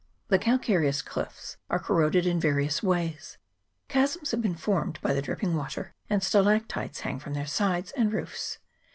The 0.29 0.39
calcareous 0.39 1.03
cliffs 1.03 1.57
are 1.69 1.77
corroded 1.77 2.25
in 2.25 2.39
various 2.39 2.81
ways; 2.81 3.37
chasms 3.87 4.31
have 4.31 4.41
been 4.41 4.55
formed 4.55 4.99
by 4.99 5.13
the 5.13 5.21
dripping 5.21 5.55
water, 5.55 5.93
and 6.09 6.23
stalactites 6.23 7.01
hang 7.01 7.19
from 7.19 7.35
their 7.35 7.45
sides 7.45 7.91
and 7.91 8.11
roofs. 8.11 8.57